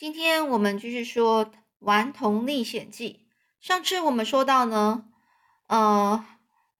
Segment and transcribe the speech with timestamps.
[0.00, 1.44] 今天我们继续说
[1.80, 3.20] 《顽童历险记》。
[3.66, 5.04] 上次我们说到呢，
[5.66, 6.24] 呃，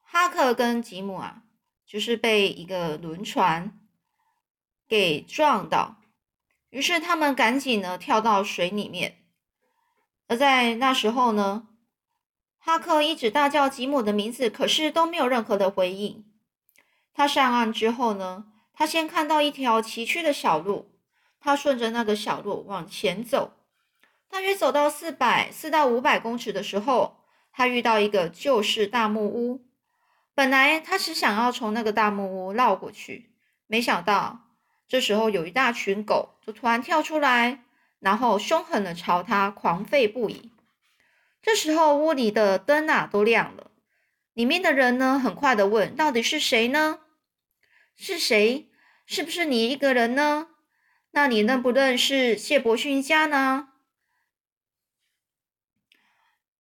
[0.01, 1.43] 哈克跟吉姆啊，
[1.85, 3.79] 就是被一个轮船
[4.89, 5.97] 给撞到，
[6.71, 9.19] 于是他们赶紧呢跳到水里面。
[10.27, 11.69] 而在那时候呢，
[12.59, 16.25] 哈克一直大叫吉姆的名字，可是都没有任何的回应。
[17.13, 20.91] 他上岸之后呢，他先看到一条崎岖的小路，
[21.41, 23.55] 他顺着那个小路往前走，
[24.29, 27.17] 大约走到四百四到五百公尺的时候，
[27.51, 29.65] 他遇到一个旧式大木屋。
[30.35, 33.31] 本来他只想要从那个大木屋绕过去，
[33.67, 34.49] 没想到
[34.87, 37.65] 这时候有一大群狗就突然跳出来。
[37.99, 40.51] 然后凶狠的朝他狂吠不已。
[41.43, 43.71] 这时候屋里的灯啊都亮了，
[44.33, 47.01] 里面的人呢很快的问：“到底是谁呢？
[47.97, 48.71] 是谁？
[49.05, 50.49] 是不是你一个人呢？
[51.13, 53.69] 那你认不认识谢伯逊家呢？”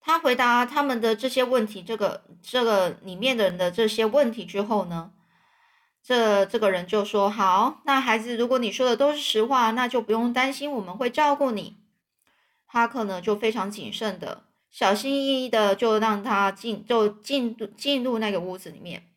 [0.02, 5.12] 他回答他们的这些问题，这个这个里面的人的这些问题之后呢？
[6.02, 11.76] 这这个人就说：“好，那孩子，如果你说的都是实话，那就不用担心，我们会照顾你。”
[12.64, 19.09] 哈克呢就非常谨慎的、小心翼翼的，就让他进，就进进入那个屋子里面。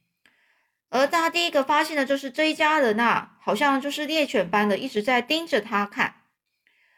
[0.93, 6.17] 而他第一个发现的就是这一家人啊，好像就是猎犬般的一直在盯着他看。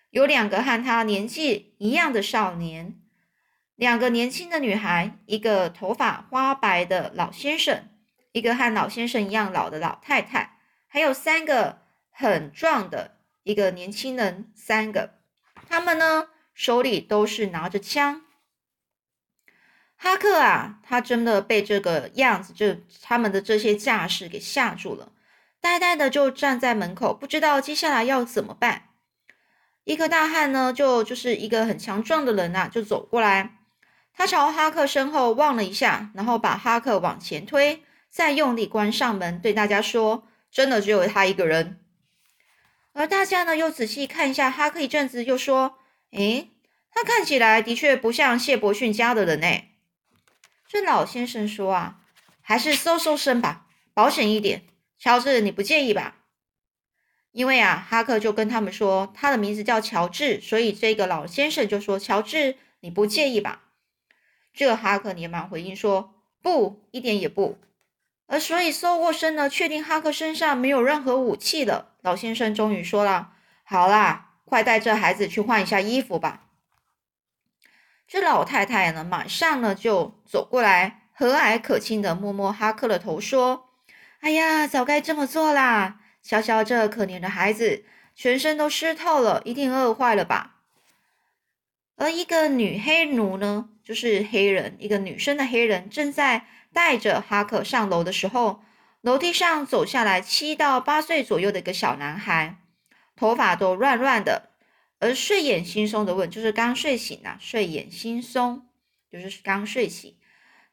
[0.09, 2.99] 有两个和他年纪一样的少年，
[3.75, 7.87] 两个年轻的女孩，一个头发花白的老先生。
[8.33, 15.19] 一个和老先生一样老的老太太，还有三个很壮的一个年轻人，三个，
[15.69, 18.24] 他们呢手里都是拿着枪。
[19.97, 25.11] 哈克啊，他真的被这个样子，就他们的这些架势给吓住了，
[25.61, 28.89] 呆呆的就站在门口，不知道接下来要怎么办。
[29.83, 33.57] 一个大汉呢，就就是一个很强壮的人呐，就走过来，
[34.13, 37.83] 他朝哈克身后望了一下，然后把哈克往前推。
[38.09, 41.81] 再用力关上门，对大家说：“真的只有他一个人。”
[42.93, 45.79] 而大家呢，又仔细看一下哈克一阵子，又说
[46.15, 46.51] ：“诶，
[46.89, 49.47] 他看起来的确不像谢伯逊家的人呢。”
[50.75, 52.01] 这老先生说：“啊，
[52.41, 54.63] 还是搜搜身吧，保险一点。”
[54.99, 56.17] 乔治，你不介意吧？
[57.31, 63.61] 因为啊，哈克就跟他们说他的名字叫乔治，所以这个老先生就说：“乔治，你不介意吧？”
[64.53, 66.13] 这个哈克连忙回应说
[66.43, 67.57] ：“不，一点也不。”
[68.27, 71.93] 而所以搜过身呢，确定哈克身上没有任何武器了。
[72.01, 73.31] 老先生终于说了
[73.63, 76.41] ：“好啦，快带这孩子去换一下衣服吧。”
[78.07, 83.69] 这老太太呢，马上呢就走过来，和蔼可亲的摸摸哈克的头，说
[84.21, 85.99] ：“哎呀，早该这么做啦！
[86.21, 87.85] 瞧瞧这可怜的孩子，
[88.15, 90.57] 全身都湿透了，一定饿坏了吧？”
[91.97, 96.47] 而一个女黑奴呢，就是黑人，一个女生的黑人正在。
[96.75, 98.61] 带着哈克上楼的时候，
[98.99, 102.57] 楼梯上走下来七到八岁左右的一个小男孩，
[103.15, 104.49] 头发都乱乱的，
[105.05, 108.61] 而睡眼惺忪的问，就是刚睡醒啊，睡眼惺忪，
[109.11, 110.17] 就是刚睡醒，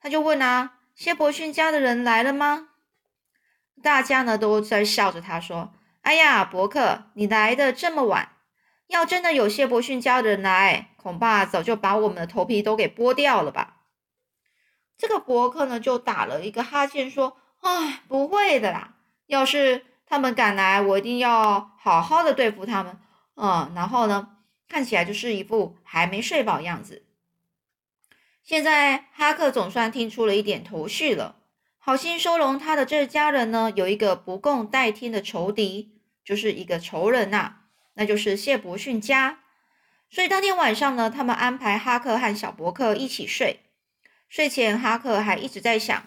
[0.01, 2.69] 他就问啊，谢伯逊家的人来了吗？
[3.83, 8.37] 大家呢都在笑着他说，哎呀，伯克，你来的这么晚，
[8.87, 13.83] 要真的有谢伯逊家的人来，恐怕早就把我们的头皮都给剥掉了吧。
[14.97, 18.95] 这个伯克呢，就打了一个哈欠，说：“哎，不会的啦！
[19.27, 22.99] 要是他们敢来，我一定要好好的对付他们。”
[23.35, 24.37] 嗯，然后呢，
[24.69, 27.05] 看起来就是一副还没睡饱样子。
[28.43, 31.37] 现在哈克总算听出了一点头绪了，
[31.79, 37.57] 好心收容他的这家人呢，有一个不共戴天的仇敌，就是一个仇人呐，
[37.95, 39.41] 那就是谢伯逊家。
[40.11, 43.61] 所以当天晚上呢，他们安排哈克和小伯克一起睡。
[44.29, 46.03] 睡前，哈克还一直在想，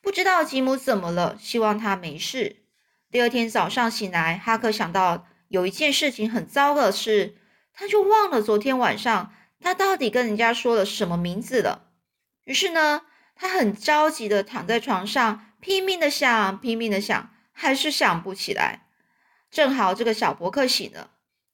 [0.00, 2.64] 不知道吉姆怎么了，希望他没事。
[3.10, 7.36] 第二天早上醒来，哈克想到有一件事情很糟的事，
[7.72, 11.88] 他就忘了昨天晚上他到底跟人家说了什么名字了。
[12.44, 13.02] 于是呢，
[13.34, 18.86] 他很着急的躺在床上，拼命的想，拼命的想，还是想不起来。
[19.50, 21.10] 正好这个小博客醒了，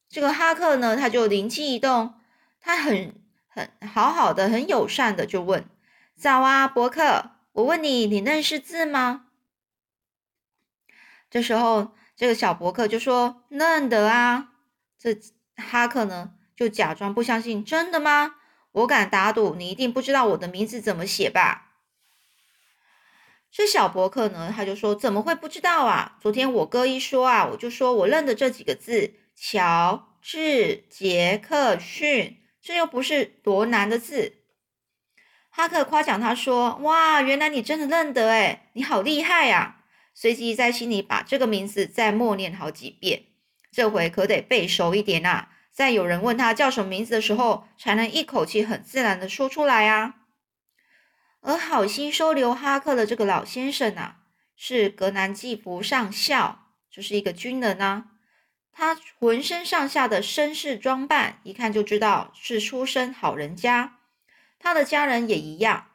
[0.08, 2.14] 这个哈克呢，他就灵机一动，
[2.60, 3.14] 他很
[3.46, 5.69] 很好好的，很友善的就问。
[6.16, 7.31] 早啊，博客！
[7.52, 9.26] 我问你，你认识字吗？
[11.31, 14.50] 这时候，这个小博客就说：“认得啊。”
[15.00, 15.19] 这
[15.56, 18.34] 哈克呢，就假装不相信：“真的吗？
[18.72, 21.69] 我敢打赌，你一定不知道我的名字怎么写吧？”
[23.50, 26.19] 这小博客呢，他就说：“怎么会不知道啊？
[26.20, 34.43] 昨天我哥一说啊，我就说我认得这几个字，乔治杰克逊，这又不是多难的字。
[35.49, 39.78] 哈克夸奖他说：“哇，原来你真的认得诶你好厉害呀！”
[40.12, 43.24] 随即在心里把这个名字再默念好几遍，
[43.70, 45.50] 这回可得背熟一点啊！
[45.72, 50.16] 在有人问他叫什么名字的时候，才能一口气很自然的说出来啊。
[51.40, 54.18] 而好心收留哈克的这个老先生啊，
[54.56, 58.08] 是格南季福上校，就是一个军人啊。
[58.72, 63.98] 他浑身上下的绅士装扮，一看就知道是出身好人家。
[64.58, 65.86] 他的家人也一样，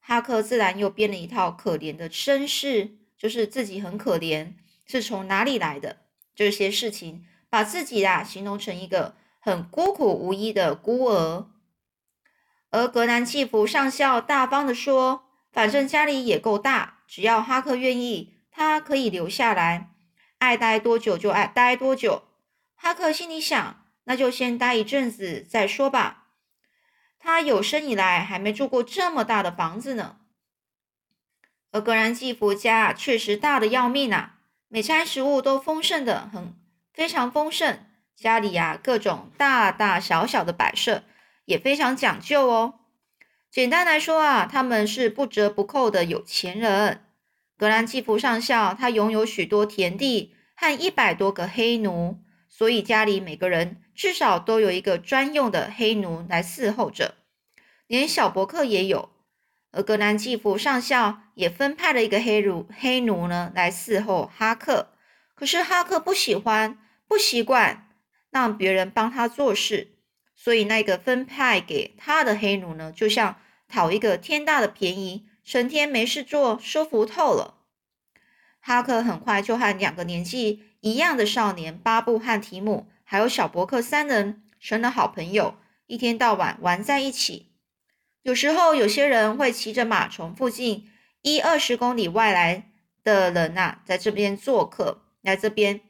[0.00, 4.54] 哈克自然又编了一套可怜的身世，就是自己很可怜，
[4.86, 5.98] 是从哪里来的
[6.34, 11.50] 这些事情，把自己啊形容成一个很孤苦无依的孤儿。
[12.70, 19.90] 而格南契福上校大方的说：“反正家里也够大，只要哈克愿意，他可以留下来，
[20.38, 22.24] 爱待多久就爱待多久。”
[22.76, 26.26] 哈克心里想：“那就先待一阵子再说吧。”
[27.18, 30.17] 他有生以来还没住过这么大的房子呢，
[31.70, 34.36] 而格兰季福家确实大的要命啊！
[34.68, 36.54] 每餐食物都丰盛的很，
[36.92, 37.78] 非常丰盛。
[38.16, 41.04] 家里呀，各种大大小小的摆设
[41.44, 42.80] 也非常讲究哦。
[43.50, 47.04] 简单来说啊，他们是不折不扣的有钱人。
[47.56, 52.18] 格兰季福上校他拥有许多田地和一百多个黑奴。
[52.50, 57.14] 所以家里每个人至少都有一个专用的黑奴来伺候着，
[57.86, 59.10] 连小伯克也有。
[59.70, 64.88] 而格南季夫上校也分派了一个黑奴黑奴呢来伺候哈克。
[65.34, 67.88] 可是哈克不喜欢、不习惯
[68.30, 69.92] 让别人帮他做事，
[70.34, 73.36] 所以那个分派给他的黑奴呢，就像
[73.68, 77.54] 讨一个天大的便宜，成天没事做，舒服透了。
[78.60, 80.64] 哈克很快就和两个年纪。
[80.80, 85.56] 一样的少年巴布和提姆，还有小伯克三人成了好朋友，
[85.88, 87.50] 一天到晚玩在一起。
[88.28, 90.90] 有时候，有些人会骑着马从附近
[91.22, 92.70] 一二十公里外来
[93.02, 95.80] 的人呐，在这边做客，来这边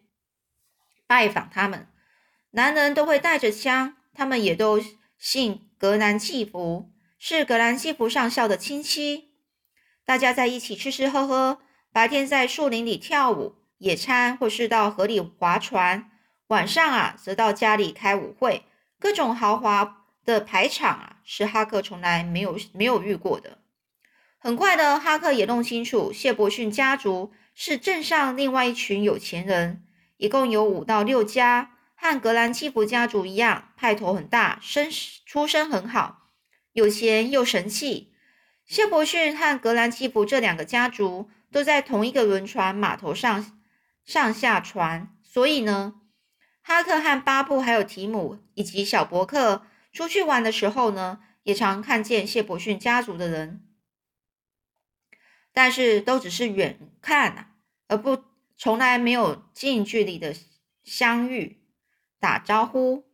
[1.08, 1.88] 拜访他们。
[2.52, 4.80] 男人都会带着枪，他们也都
[5.18, 9.32] 姓格兰契福，是格兰契福上校的亲戚。
[10.04, 11.58] 大家在一起吃吃喝喝，
[11.92, 13.56] 白天在树林里跳舞。
[13.78, 16.04] 野餐，或是到河里划船；
[16.46, 18.62] 晚上啊，则到家里开舞会，
[19.00, 19.97] 各种豪华
[20.28, 23.56] 的排场啊，是哈克从来没有没有遇过的。
[24.38, 29.82] 很快的，哈克也弄清楚，谢伯逊家族是镇上另外一群有钱人，
[30.18, 34.90] 一共有五到六家，和格兰基福家族一样，派头很大，身
[35.24, 36.28] 出身很好，
[36.74, 38.12] 有钱又神气。
[38.66, 43.58] 谢伯逊和格兰基福这两个家族都在同一个轮船码头上。
[44.04, 45.94] 上下船，所以呢，
[46.62, 49.62] 哈克和巴布还有提姆以及小伯克
[49.98, 53.66] 出去玩的时候呢，也常看见谢伯逊家族的人，
[55.52, 57.50] 但是都只是远看啊，
[57.88, 58.22] 而不
[58.56, 60.32] 从来没有近距离的
[60.84, 61.64] 相遇
[62.20, 63.10] 打招呼。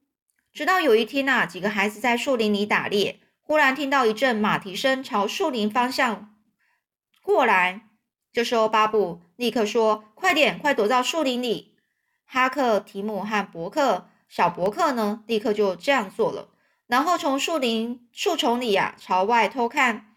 [0.53, 6.37] 直到有一天呐，几个孩子在树林里打猎，忽然听到一阵马蹄声朝树林方向
[7.23, 7.89] 过来。
[8.31, 11.79] 这时候，巴布立刻说：“快点，快躲到树林里！”
[12.29, 16.51] 哈克、提姆和伯克，小伯克呢，立刻就这样做了。
[16.87, 20.15] 然后从树林树丛里呀，朝外偷看，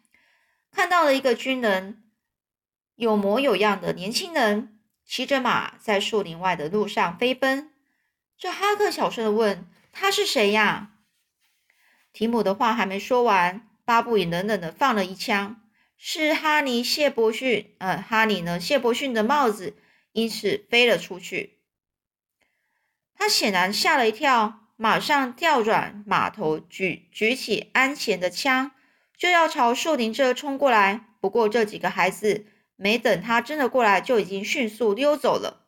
[0.71, 2.03] 看到了一个军人，
[2.95, 7.71] 有模有样的年轻人，骑着马在树林外的路上飞奔。
[8.37, 10.91] 这哈克小声的问：“他是谁呀？”
[12.11, 15.61] 提姆的话还没说完，巴布也冷冷的放了一枪。
[15.95, 18.59] 是哈尼谢伯逊，呃，哈尼呢？
[18.59, 19.75] 谢伯逊的帽子
[20.11, 21.59] 因此飞了出去。
[23.15, 28.71] 他显然吓了一跳，马上调转马头，举举起安前的枪，
[29.17, 31.05] 就要朝树林这冲过来。
[31.19, 35.65] 不过这几个孩子没等他真的过来，就已经迅速溜走了。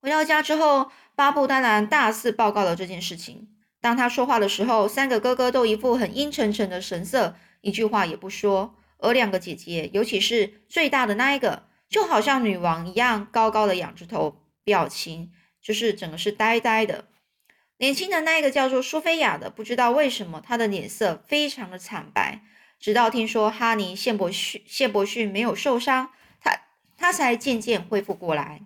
[0.00, 3.50] 回到家之后，巴布当然大肆报告了这件事情。
[3.82, 7.36] 当他说话的时候，三个哥哥都一副很阴沉沉的神色。
[7.60, 15.30] 一句话也不说，而两个姐姐，尤其是最大的那一个，就好像女王一样，高高的仰着头，表情
[15.60, 17.04] 就是整个是呆呆的。
[17.82, 22.44] 年轻的那一个叫做苏菲亚的，不知道为什么她的脸色非常的惨白。
[22.78, 26.60] 直到听说哈尼谢伯逊谢伯逊没有受伤，他
[26.96, 28.62] 他才渐渐恢复过来。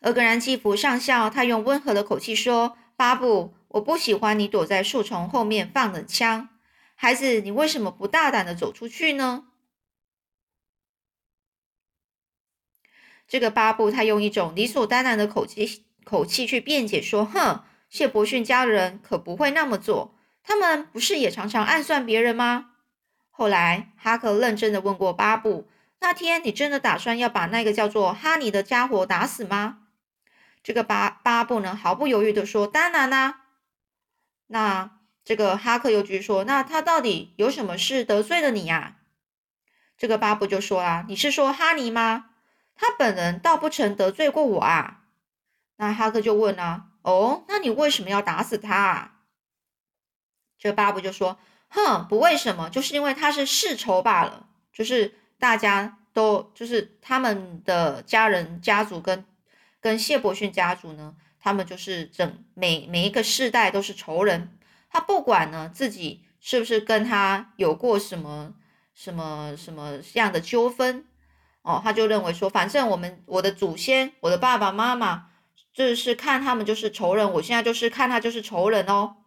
[0.00, 6.48] 而格兰基福上校，他用温和的口气说：“巴布，我不喜欢你躲在树丛后面放冷枪。”
[6.96, 9.44] 孩子，你为什么不大胆的走出去呢？
[13.28, 22.70] 这个巴布他用一种理所当然的口气口气去辩解说：“哼，谢伯逊家人可不会那么做，他们不是也常常暗算别人吗？”
[23.30, 25.68] 后来哈克认真的问过巴布
[26.00, 29.80] ：“那天你真的打算要把那个叫做哈尼的家伙打死吗？”
[30.64, 33.42] 这个巴巴布呢毫不犹豫的说：“当然啦。”
[34.48, 34.92] 那
[35.26, 38.96] 这个哈克又继续说：“那他到底有什么事得罪了你呀？”
[39.98, 42.30] 这个巴布就说啦：“你是说哈尼吗？
[42.74, 44.94] 他本人倒不曾得罪过我啊。”
[45.78, 49.12] 那哈克就问啊：“哦，那你为什么要打死他？”啊？”
[50.60, 51.38] 这巴布就说
[51.70, 54.46] ：“哼，不为什么，就是因为他是世仇罢了。
[54.70, 59.24] 就是大家都就是他们的家人家族跟
[59.80, 64.58] 跟谢伯逊家族呢，他们就是整每每一个世代都是仇人。
[64.90, 68.54] 他不管呢自己是不是跟他有过什么。”
[68.98, 71.06] 什么什么样的纠纷
[71.62, 71.80] 哦？
[71.84, 75.28] 他就认为说，反正我们我的祖先，我的爸爸妈妈，
[75.78, 79.18] 就是看他们就是仇人，我现在就是看他就是仇人哦。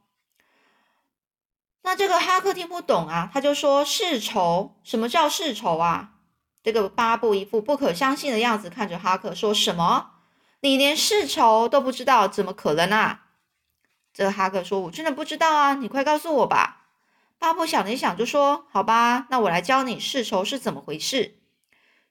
[1.84, 6.15] 那这个哈克听不懂啊，他就说世仇，什么叫世仇啊？
[6.62, 10.12] 这个巴布一副不可相信的样子看着哈克，说什么？
[10.60, 13.27] 你连世仇都不知道，怎么可能啊？
[14.13, 16.88] 这个哈克说，我真的不知道啊，你快告诉我吧。
[17.39, 21.39] 巴布想了一想，就说：“好吧，那我来教你世仇是怎么回事。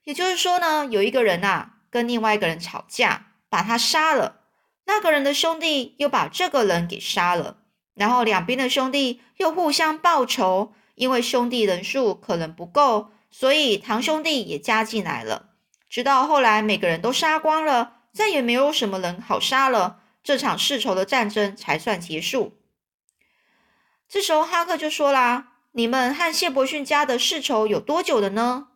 [0.03, 4.39] 也就是说呢，有一个人呐，跟另外一个人吵架，把他杀了。
[4.85, 7.57] 那个人的兄弟又把这个人给杀了，
[7.93, 10.73] 然后两边的兄弟又互相报仇。
[10.95, 15.49] 因为兄弟人数可能不够，所以堂兄弟也加进来了。
[15.89, 22.57] 直到后来，每个人都杀光了，再也没有什么人好杀了，这场世仇的战争才算结束。”
[24.07, 28.67] 这时候哈克就说啦：“你们和谢伯逊家的世仇有多久了呢？”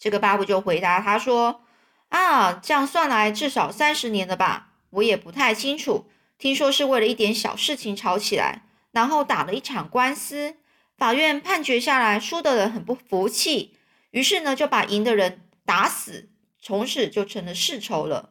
[0.00, 1.62] 这个巴布就回答他说
[2.08, 4.72] ：“啊，这样算来至少三十年了吧？
[4.90, 6.06] 我也不太清楚。
[6.38, 10.56] 听说是为了一点小事情吵起来，然后打了一场官司，
[10.96, 13.76] 法院判决下来，输的人很不服气，
[14.10, 16.28] 于是呢就把赢的人打死，
[16.60, 18.30] 从此就成了世仇了。”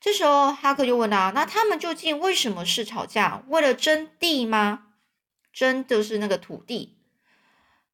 [0.00, 3.44] 这时候，哈克就问他：“那他们究竟为什么是吵架？
[3.48, 4.86] 为了争地吗？
[5.52, 6.98] 争就是那个土地。”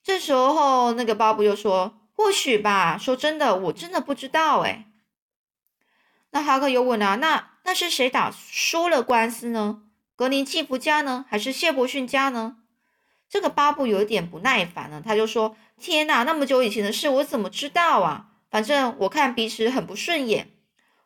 [0.02, 4.62] 这时候，那个巴布又说：“或许吧。”说真的，我真的不知道。
[4.62, 4.86] 哎，
[6.30, 9.82] 那哈克又问啊：“那那是谁打输了官司呢？
[10.16, 12.56] 格林季福家呢，还是谢伯逊家呢？”
[13.30, 18.30] 这个巴布有点不耐烦了，他就说：“天哪，那么久以前的事，我怎么知道啊？
[18.50, 20.50] 反正我看彼此很不顺眼。”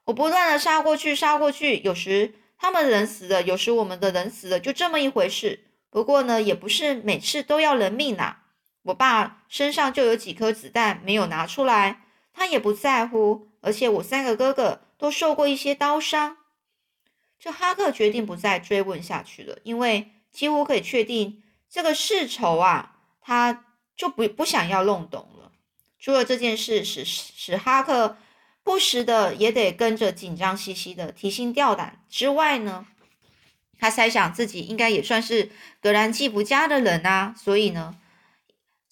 [0.07, 5.65] 我不断的杀过去，杀过去，有时他们人死了，有时我们的人死了，就这么一回事。
[5.91, 8.39] 不过呢，也不是每次都要人命呐。
[8.83, 13.49] 我爸身上就有几颗子弹没有拿出来，他也不在乎。
[13.61, 16.39] 而且我三个哥哥都受过一些刀伤。
[17.39, 23.65] 这哈克决定不再追问下去了，因为几乎可以确定这个世仇啊，他
[23.97, 25.53] 就不不想要弄懂了。
[25.99, 28.17] 除了这件事使使哈克。
[28.65, 32.87] 不时的也得跟着紧张兮兮的提心吊胆之外呢，
[33.81, 37.97] 他猜想自己应该也算是格兰季福家的人啊，所以呢，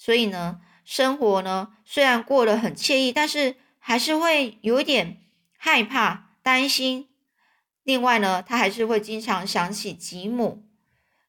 [0.02, 5.18] 所以呢，生活呢虽然过得很惬意，但是还是会有一点
[5.58, 7.10] 害怕、担心。
[7.82, 10.64] 另外呢，他还是会经常想起吉姆。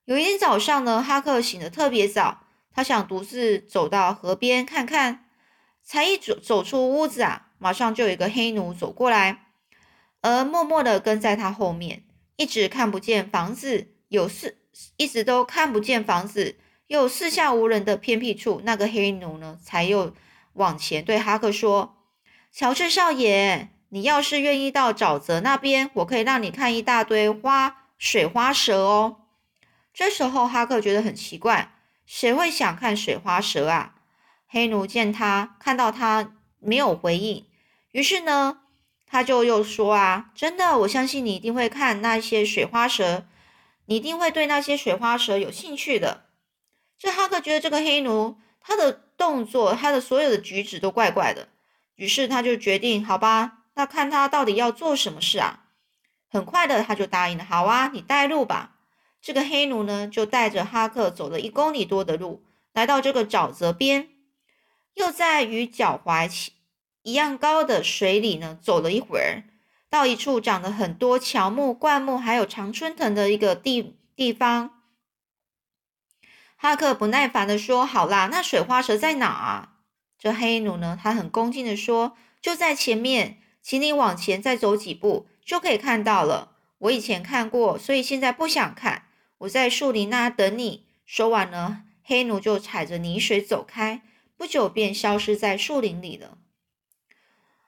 [0.05, 5.25] 有一天早上呢，哈克醒得特别早，他想独自走到河边看看，
[5.83, 7.49] 才一走走出屋子啊。
[7.57, 9.47] 马上就有一个黑奴走过来，
[10.21, 12.05] 而默默的跟在他后面，
[12.37, 14.59] 一直看不见房子，有四
[14.95, 16.55] 一直都看不见房子，
[16.91, 20.13] 又四下无人的偏僻处，那个黑奴呢，才又
[20.55, 21.95] 往前对哈克说
[22.51, 29.21] ：“乔治少爷，你要是愿意到沼泽那边，我可以让你看一大堆花水花蛇哦。”
[29.95, 31.71] 这时候哈克觉得很奇怪，
[32.05, 33.95] 谁会想看水花蛇啊？
[34.49, 37.45] 黑奴见他看到他没有回应。
[37.93, 38.63] 于是呢，
[39.07, 43.23] 他就又说啊，真的，我相信你一定会看那些水花蛇，
[43.85, 46.25] 你一定会对那些水花蛇有兴趣的。
[47.01, 51.47] 这哈克觉得这个黑奴他的动作，他的所有的举止都怪怪的，
[51.95, 55.63] 于是他就决定，好吧，那看他到底要做什么事啊。
[56.29, 58.75] 很快的，他就答应了，好啊，你带路吧。
[59.19, 64.09] 这个黑奴呢，就带着哈克走了一公里多的路，来到这个沼泽边，
[64.93, 66.49] 又在与脚踝。
[67.01, 69.45] 一样高的水里呢，走了一会儿，
[69.89, 74.80] 到一处长了很多乔木、灌木，还有常春藤的一个地地方。
[76.61, 79.77] 哈克不耐烦的说：“好啦，那水花蛇在哪啊？”
[80.19, 86.51] 这黑奴呢，他很恭敬的说：“就在前面，请你往前再走几步，就可以看到了。
[86.77, 89.05] 我以前看过，所以现在不想看。
[89.39, 90.85] 我在树林那等你。
[91.03, 94.03] 说完呢，黑奴就踩着泥水走开，
[94.37, 96.37] 不久便消失在树林里了。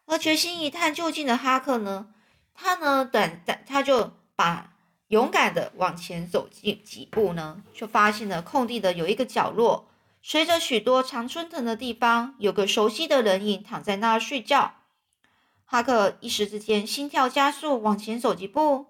[0.06, 2.14] 而决心一探究竟的哈克呢，
[2.54, 4.73] 他呢，等等，他就把
[5.14, 9.88] 勇敢的往前走几几步呢，就发现了空地的有一个角落，
[10.24, 14.74] 随着许多常春藤的地方，有个熟悉的人影躺在那儿睡觉。
[15.66, 18.88] 哈克一时之间心跳加速，往前走几步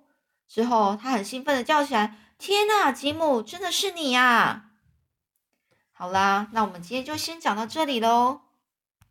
[0.48, 2.18] 之后，他很兴奋的叫起来。
[2.38, 4.70] 天呐，吉姆，真的是你呀！
[5.92, 8.43] 好啦，那我们今天就先讲到这里喽。